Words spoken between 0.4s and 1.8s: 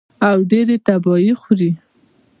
ډېرې تباهۍ خوروي